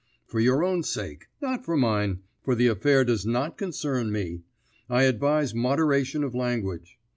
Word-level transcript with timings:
For 0.25 0.39
your 0.39 0.63
own 0.63 0.81
sake 0.81 1.27
not 1.43 1.63
for 1.63 1.77
mine, 1.77 2.21
for 2.41 2.55
the 2.55 2.65
affair 2.65 3.05
does 3.05 3.23
not 3.23 3.55
concern 3.55 4.11
me 4.11 4.41
I 4.89 5.03
advise 5.03 5.53
moderation 5.53 6.23
of 6.23 6.33
language. 6.33 6.97